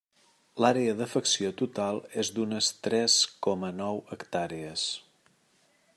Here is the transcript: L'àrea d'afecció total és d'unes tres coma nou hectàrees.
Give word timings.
L'àrea 0.63 0.95
d'afecció 1.01 1.51
total 1.59 2.01
és 2.23 2.33
d'unes 2.37 2.71
tres 2.87 3.19
coma 3.49 3.73
nou 3.83 4.03
hectàrees. 4.17 4.91